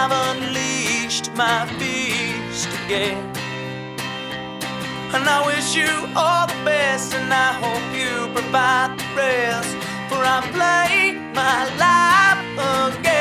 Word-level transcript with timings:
Have 0.00 0.12
unleashed 0.12 1.30
my 1.34 1.66
beast 1.78 2.68
again. 2.86 3.22
And 5.12 5.28
I 5.28 5.44
wish 5.44 5.74
you 5.74 5.92
all 6.16 6.46
the 6.46 6.58
best, 6.64 7.12
and 7.12 7.30
I 7.30 7.52
hope 7.62 7.86
you 7.94 8.32
provide 8.32 8.98
the 8.98 9.04
rest. 9.14 9.76
For 10.08 10.20
I 10.24 10.40
play 10.56 11.20
my 11.34 11.58
life 11.84 12.96
again. 12.96 13.19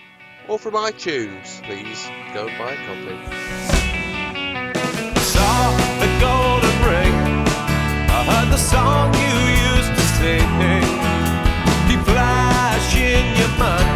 or 0.49 0.59
from 0.59 0.73
iTunes. 0.73 1.63
Please 1.65 2.09
go 2.33 2.47
buy 2.57 2.73
a 2.73 2.77
copy. 2.87 3.19
Saw 5.21 5.77
the 6.01 6.09
golden 6.19 6.77
ring. 6.89 7.45
I 8.09 8.25
heard 8.25 8.49
the 8.51 8.57
song 8.57 9.13
you 9.13 9.37
used 9.77 9.93
to 9.93 10.01
sing. 10.17 10.49
Keep 11.91 12.01
flashing 12.07 13.37
your 13.37 13.53
mind. 13.59 13.96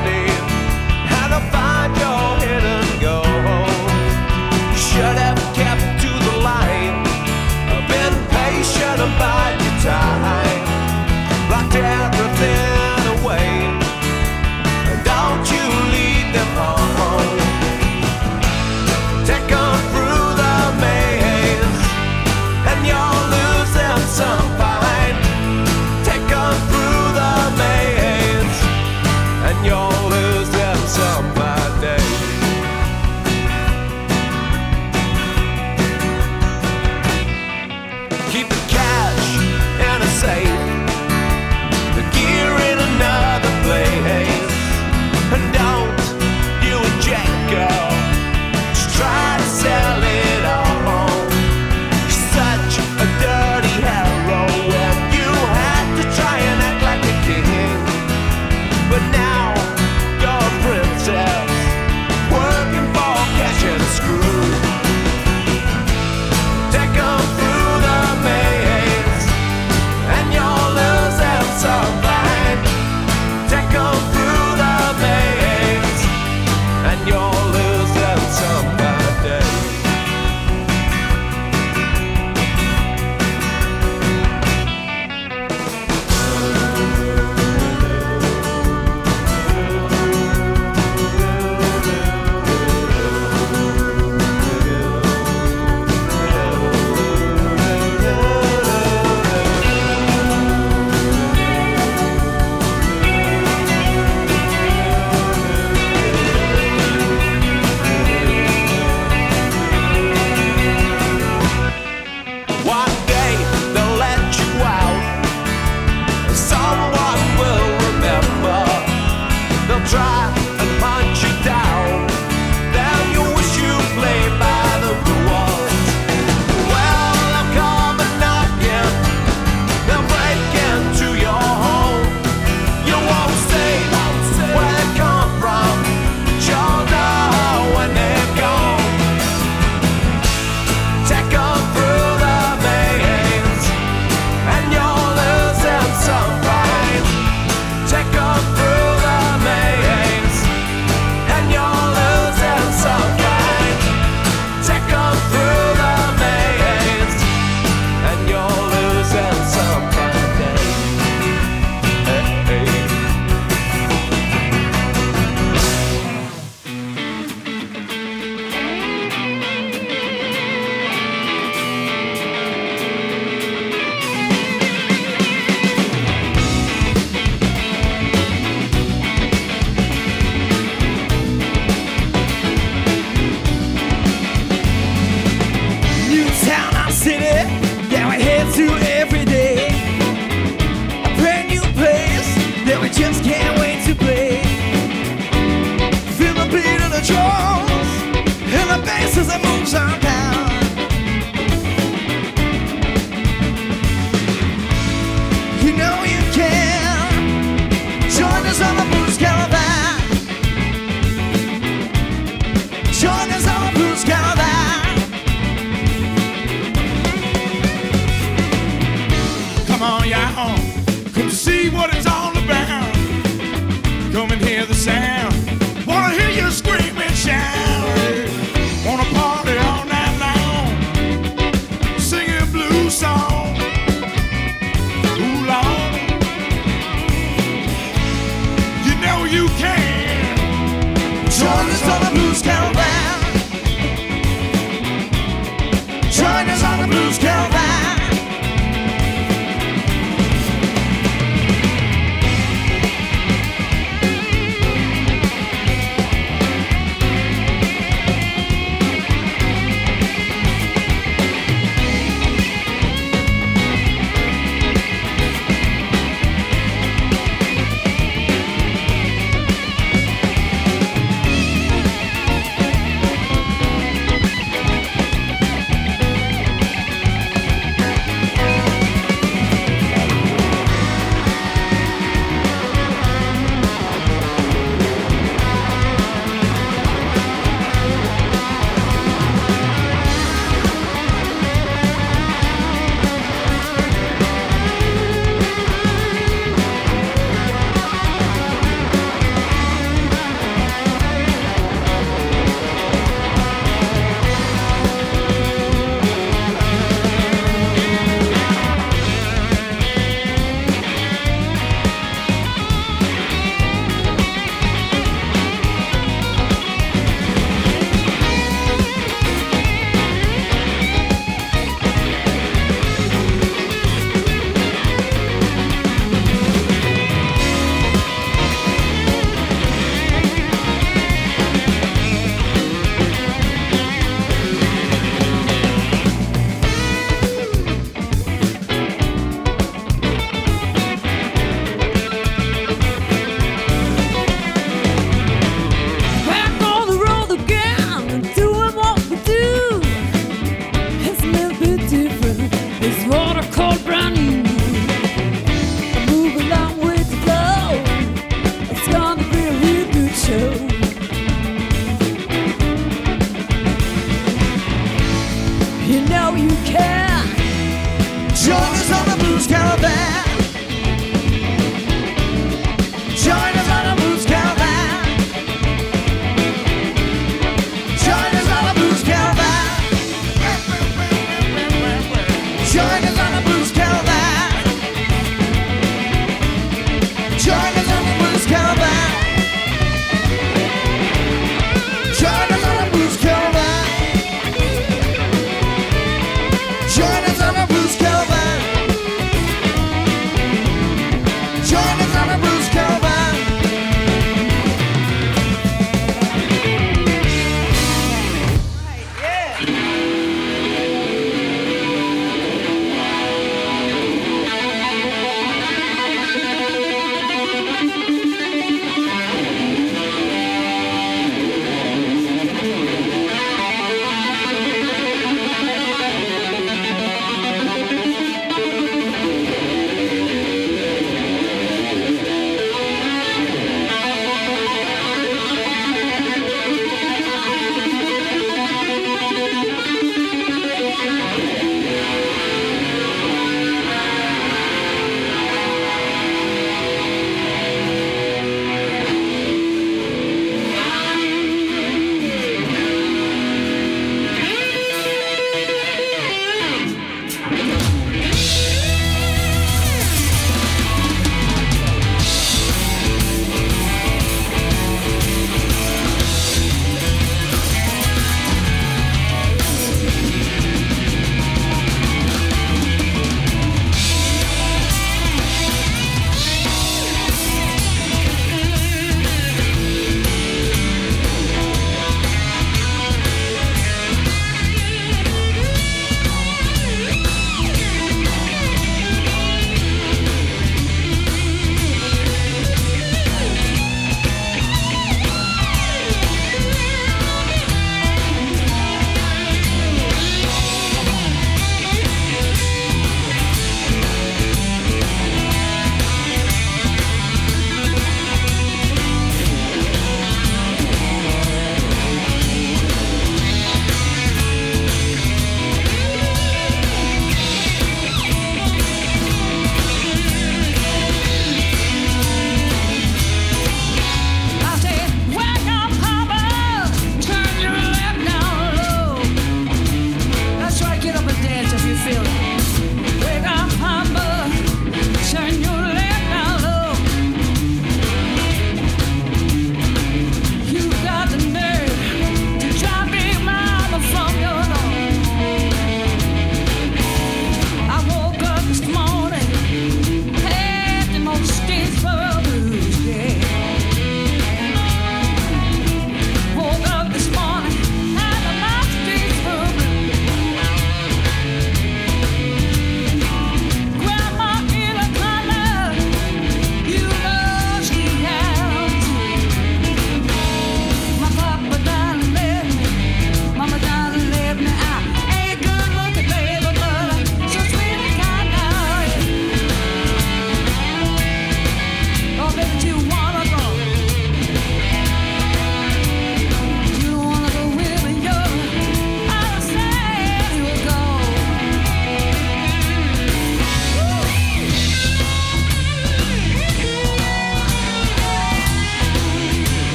time. 9.81 10.30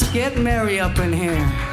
Let's 0.00 0.12
get 0.14 0.38
merry 0.38 0.80
up 0.80 0.98
in 0.98 1.12
here. 1.12 1.69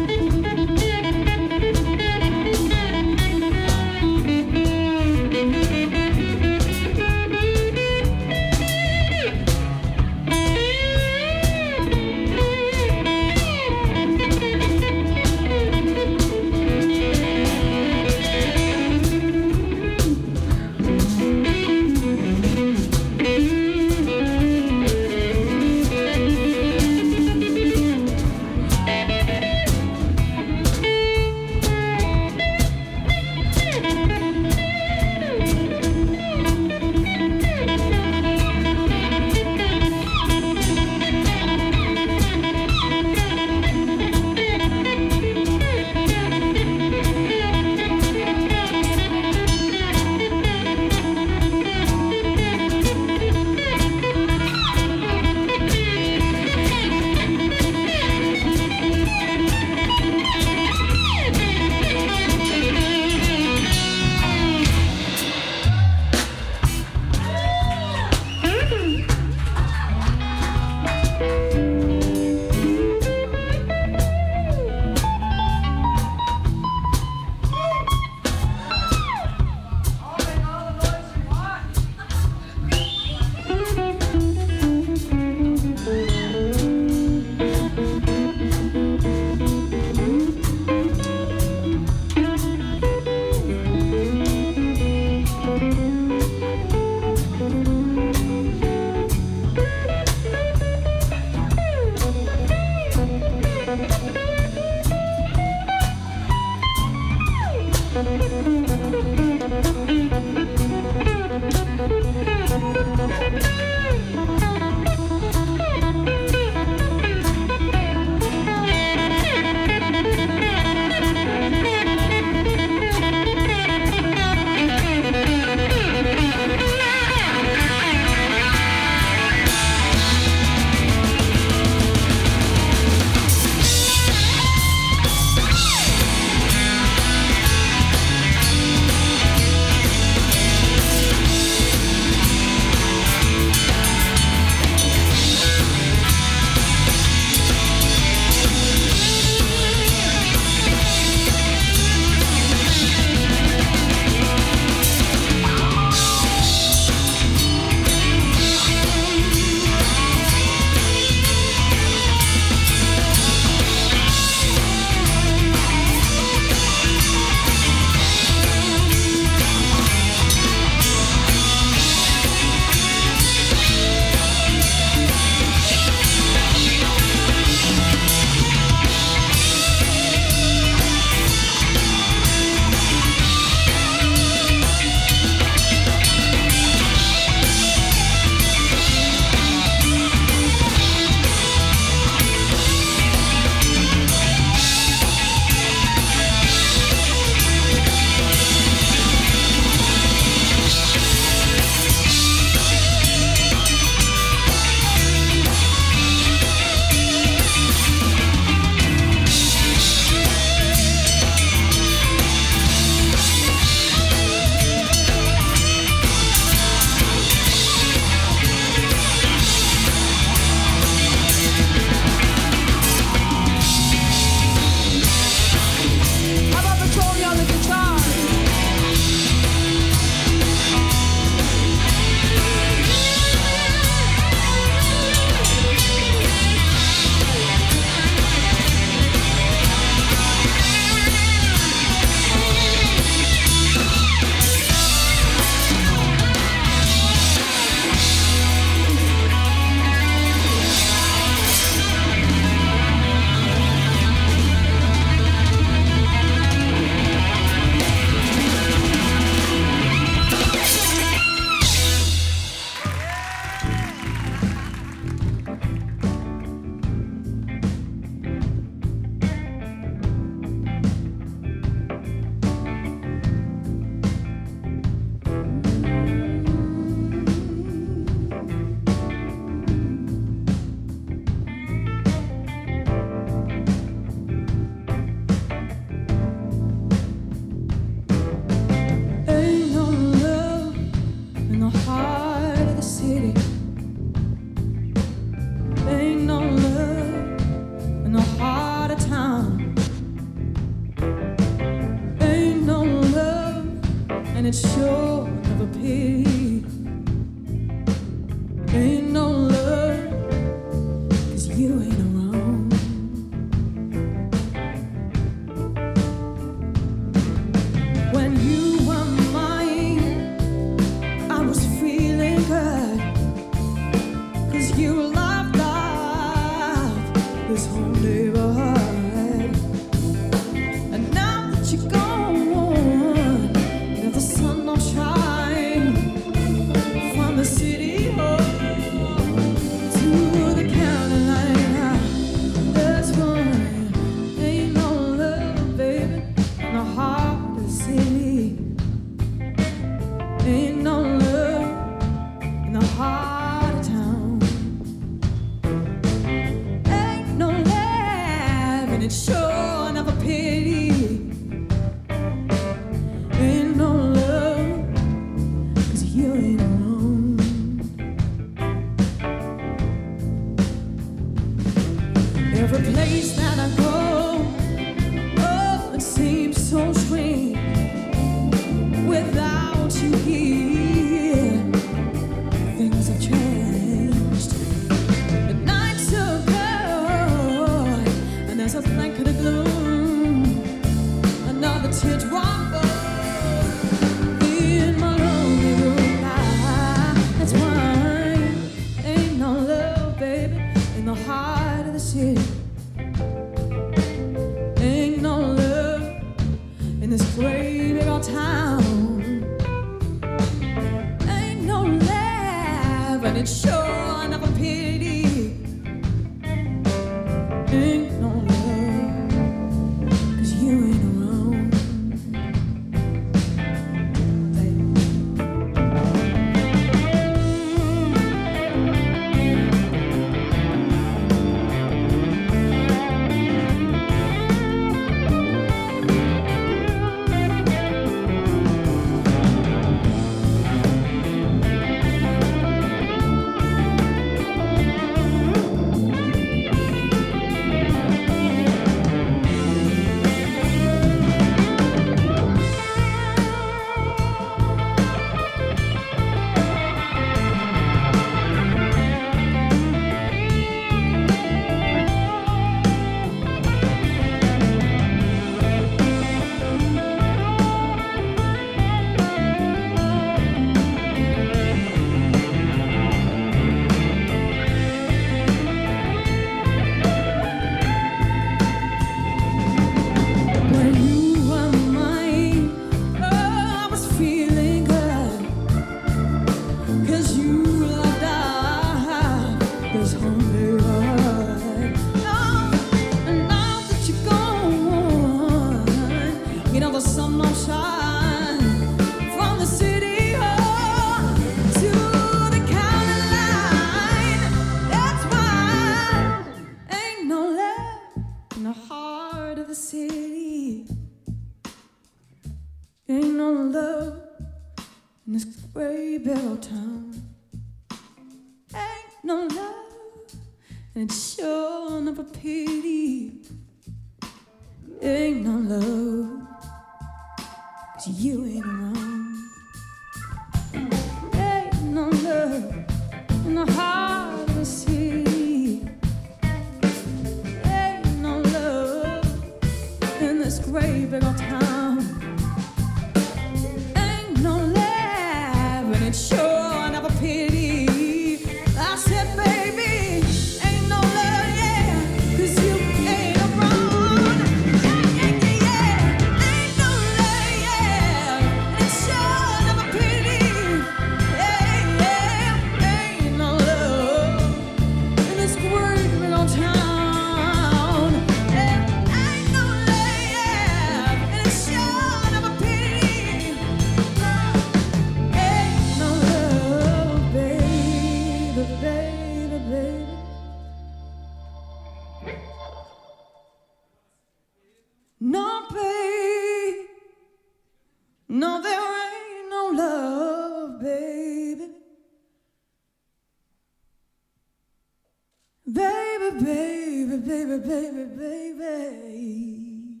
baby, 597.30 597.58
baby, 597.58 598.04
baby. 598.18 600.00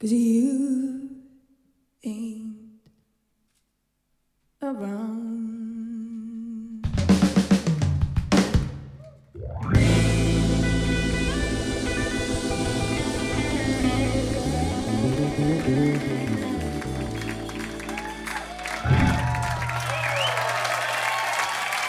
Cause 0.00 0.12
you 0.12 1.10
ain't 2.04 2.54
around. 4.62 5.26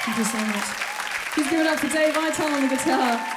Thank 0.01 0.17
you 0.17 0.23
so 0.23 0.39
much. 0.39 0.63
Please 1.33 1.49
give 1.51 1.59
it 1.59 1.67
up 1.67 1.79
for 1.79 1.89
Dave 1.89 2.15
Vitale 2.15 2.53
on 2.55 2.61
the 2.63 2.75
guitar. 2.75 3.36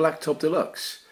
Blacktop 0.00 0.38
Deluxe. 0.38 1.04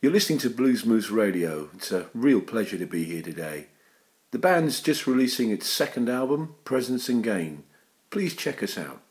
You're 0.00 0.10
listening 0.10 0.40
to 0.40 0.50
Blues 0.50 0.84
Moose 0.84 1.10
Radio. 1.10 1.70
It's 1.74 1.92
a 1.92 2.08
real 2.12 2.40
pleasure 2.40 2.76
to 2.76 2.86
be 2.86 3.04
here 3.04 3.22
today. 3.22 3.68
The 4.32 4.40
band's 4.40 4.80
just 4.80 5.06
releasing 5.06 5.52
its 5.52 5.68
second 5.68 6.08
album, 6.08 6.56
Presence 6.64 7.08
and 7.08 7.22
Gain. 7.22 7.62
Please 8.10 8.34
check 8.34 8.60
us 8.60 8.76
out. 8.76 9.01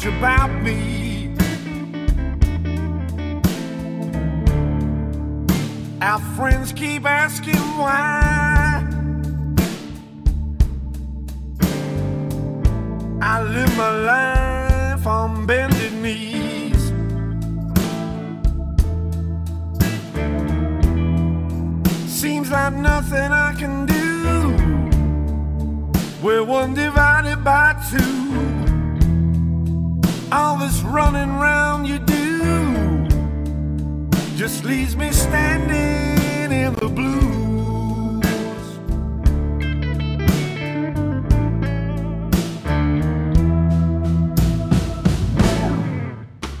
Much 0.00 0.06
about 0.06 0.62
me. 0.62 1.34
Our 6.00 6.20
friends 6.36 6.72
keep 6.72 7.04
asking 7.04 7.56
why. 7.78 8.86
I 13.22 13.42
live 13.42 13.76
my 13.76 13.90
life 13.90 15.06
on 15.06 15.46
bended 15.46 15.92
knees. 15.92 16.92
Seems 22.06 22.50
like 22.50 22.72
nothing 22.74 23.32
I 23.32 23.54
can 23.58 23.86
do. 23.86 24.56
We're 26.22 26.44
one 26.44 26.74
divided 26.74 27.44
by 27.44 27.74
two. 27.90 28.59
All 30.32 30.56
this 30.56 30.80
running 30.82 31.32
round 31.40 31.88
you 31.88 31.98
do 31.98 33.08
just 34.36 34.64
leaves 34.64 34.96
me 34.96 35.10
standing 35.10 36.52
in 36.52 36.72
the 36.74 36.88
blues. 36.88 37.20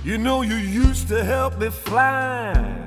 You 0.04 0.18
know 0.18 0.42
you 0.42 0.56
used 0.56 1.06
to 1.06 1.22
help 1.22 1.56
me 1.58 1.70
fly. 1.70 2.86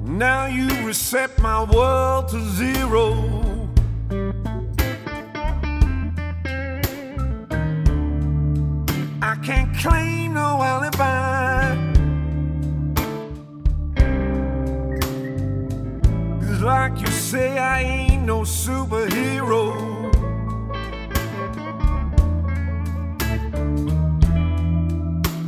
Now 0.00 0.46
you 0.46 0.68
reset 0.86 1.38
my 1.38 1.64
world 1.64 2.28
to 2.30 2.40
zero. 2.40 3.59
Claim 9.80 10.34
no 10.34 10.62
alibi. 10.62 11.74
Cause 16.40 16.60
like 16.60 17.00
you 17.00 17.06
say, 17.06 17.58
I 17.58 17.80
ain't 17.80 18.24
no 18.26 18.40
superhero. 18.42 19.64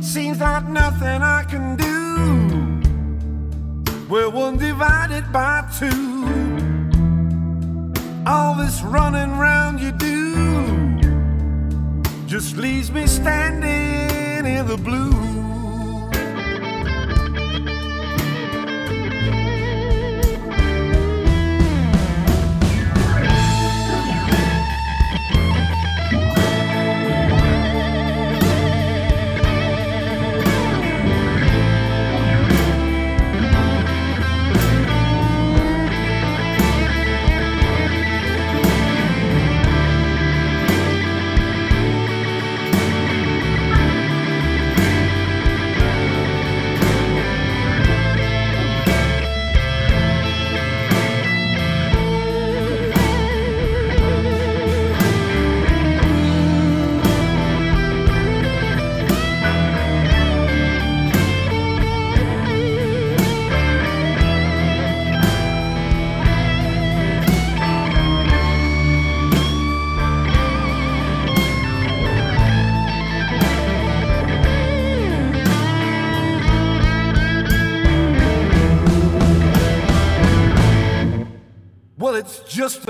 Seems 0.03 0.39
like 0.39 0.67
nothing 0.67 1.21
I 1.21 1.43
can 1.43 1.75
do. 1.75 1.91
We're 4.09 4.29
one 4.29 4.57
divided 4.57 5.31
by 5.31 5.69
two. 5.77 6.23
All 8.25 8.55
this 8.55 8.81
running 8.81 9.37
round 9.37 9.79
you 9.79 9.91
do 9.91 10.23
just 12.25 12.57
leaves 12.57 12.89
me 12.89 13.05
standing 13.05 14.12
in 14.45 14.67
the 14.67 14.77
blue. 14.77 15.42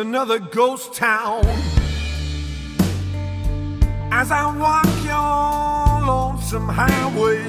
Another 0.04 0.38
ghost 0.38 0.93
town. 0.93 1.45
As 4.12 4.32
I 4.32 4.43
walk 4.64 4.86
your 5.12 6.06
lonesome 6.06 6.68
highway, 6.68 7.39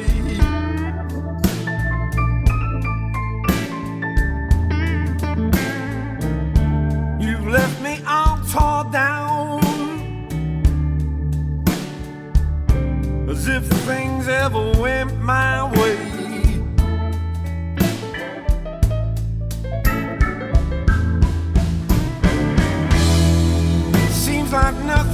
you've 7.24 7.48
left 7.48 7.82
me 7.82 7.98
all 8.06 8.38
torn 8.52 8.92
down. 8.92 9.60
As 13.28 13.48
if 13.48 13.64
things 13.88 14.28
ever 14.28 14.64
went 14.80 15.20
my 15.20 15.72
way. 15.72 16.03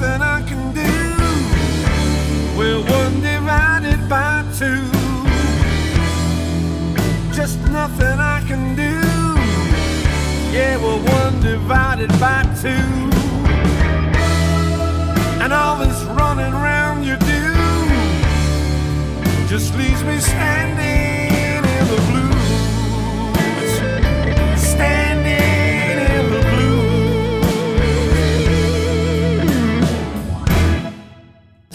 Nothing 0.01 0.23
I 0.23 0.41
can 0.49 0.73
do. 0.73 0.93
We're 2.59 2.81
one 2.81 3.21
divided 3.21 4.09
by 4.09 4.45
two. 4.57 4.85
Just 7.35 7.59
nothing 7.69 8.19
I 8.19 8.43
can 8.47 8.75
do. 8.75 9.01
Yeah, 10.57 10.79
we're 10.79 11.03
one 11.03 11.41
divided 11.43 12.09
by 12.19 12.45
two. 12.63 13.11
And 15.43 15.53
all 15.53 15.77
this 15.77 16.03
running 16.19 16.53
around 16.55 17.05
you 17.05 17.17
do 17.19 17.55
just 19.49 19.75
leaves 19.77 20.03
me 20.05 20.19
standing 20.19 21.20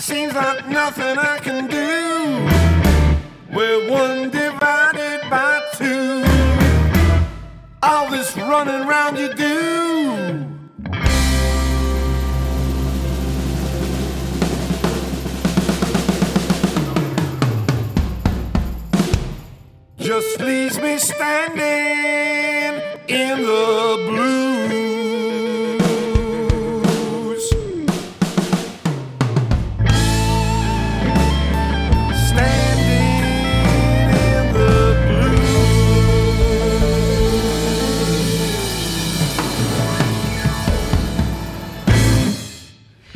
Seems 0.05 0.35
like 0.35 0.67
nothing 0.67 1.17
I 1.17 1.39
can 1.39 1.65
do. 1.65 2.45
We're 3.51 3.89
one 3.89 4.29
divided 4.29 5.27
by 5.31 5.63
two. 5.73 6.23
All 7.81 8.11
this 8.11 8.37
running 8.37 8.85
round 8.87 9.17
you 9.17 9.33
do. 9.33 10.45
Just 19.97 20.39
leaves 20.39 20.77
me 20.79 20.99
standing 20.99 22.79
in 23.07 23.41
the 23.41 24.05
blues. 24.07 24.34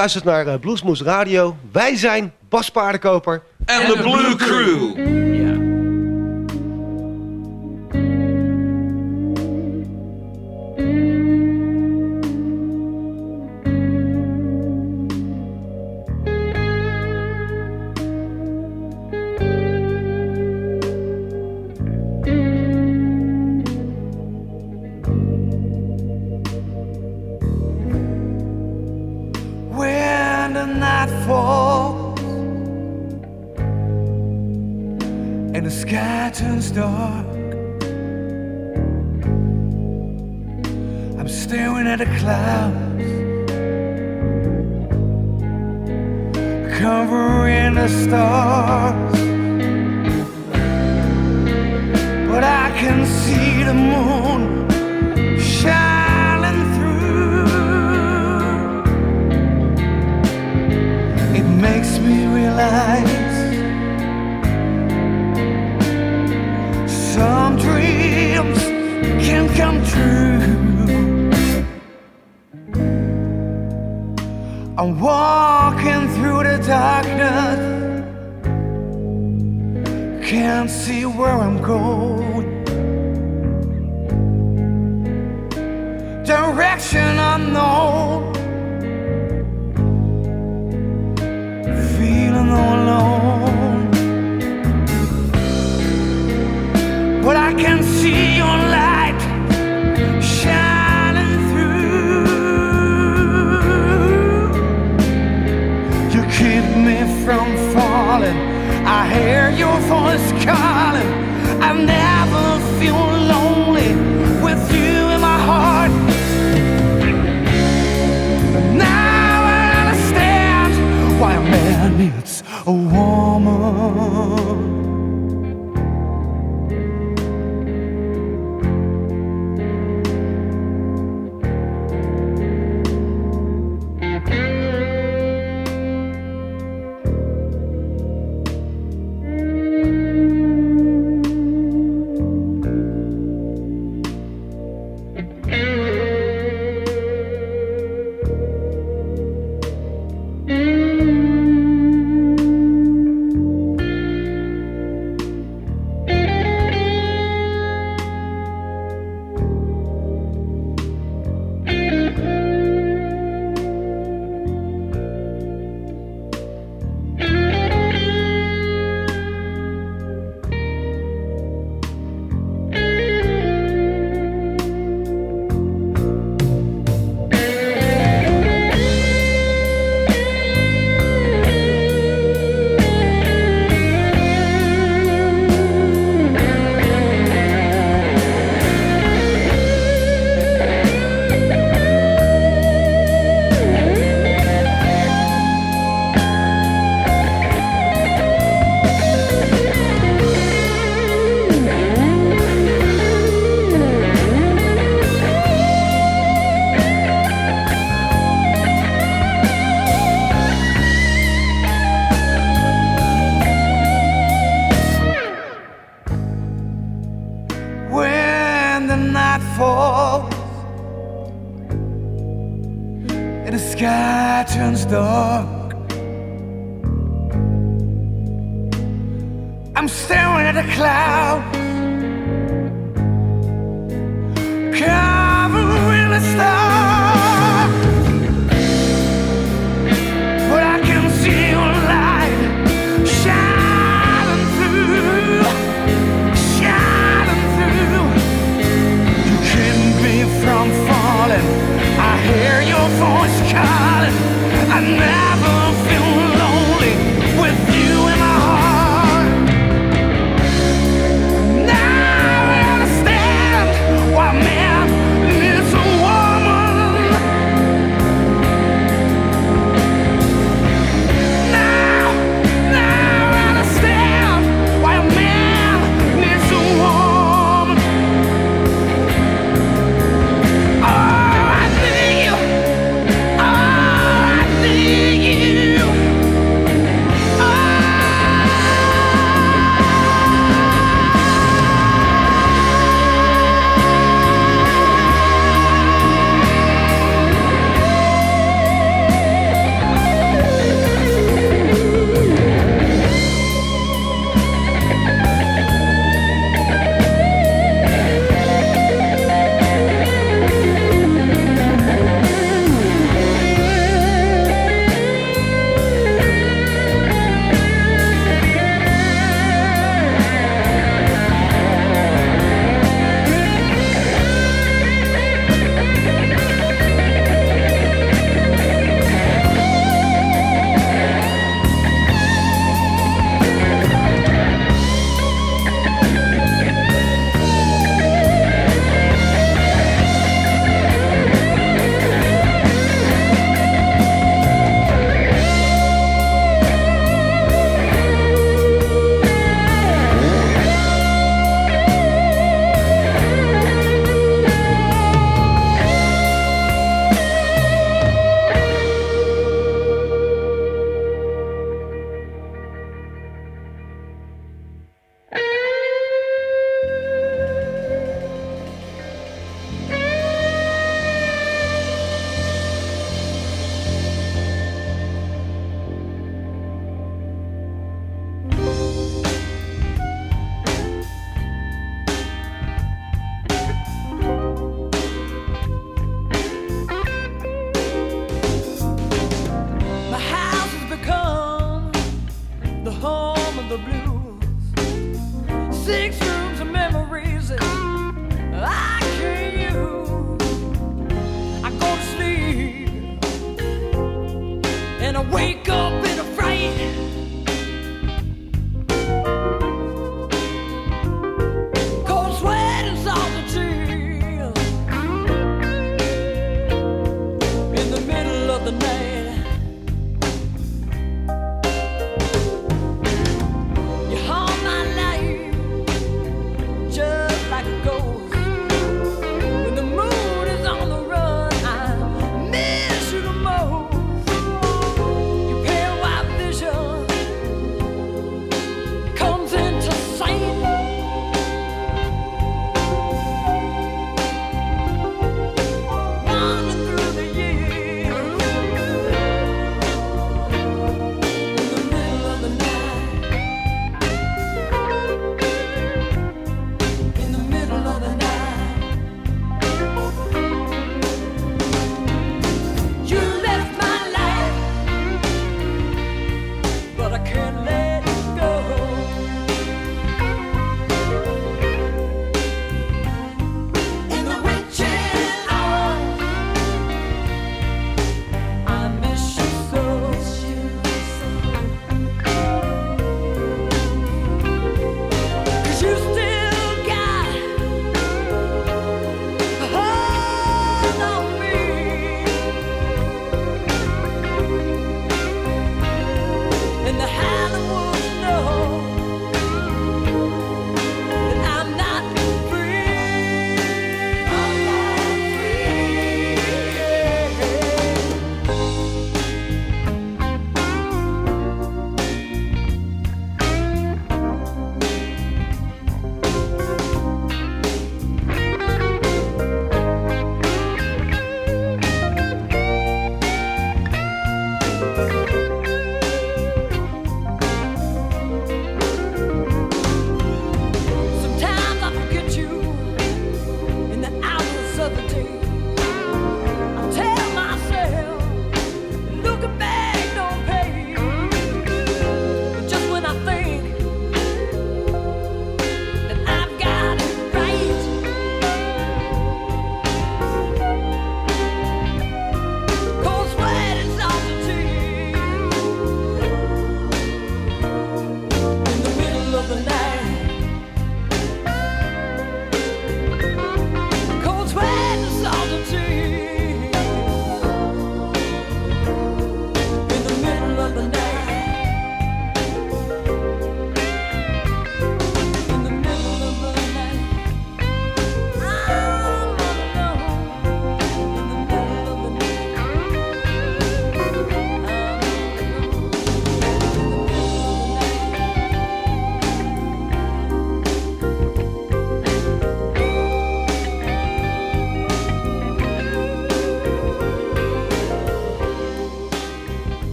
luistert 0.00 0.24
naar 0.24 0.46
eh, 0.46 0.60
Bluesmoes 0.60 1.02
Radio. 1.02 1.56
Wij 1.72 1.96
zijn 1.96 2.32
Bas 2.48 2.70
Paardenkoper. 2.70 3.42
En 3.64 3.86
de 3.86 3.98
Blue 4.02 4.36
Crew. 4.36 5.39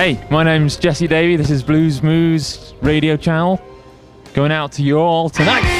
Hey, 0.00 0.18
my 0.30 0.42
name's 0.42 0.78
Jesse 0.78 1.06
Davey. 1.06 1.36
This 1.36 1.50
is 1.50 1.62
Blues 1.62 2.02
Moose 2.02 2.72
Radio 2.80 3.18
Channel. 3.18 3.60
Going 4.32 4.50
out 4.50 4.72
to 4.72 4.82
you 4.82 4.96
all 4.96 5.28
tonight. 5.28 5.79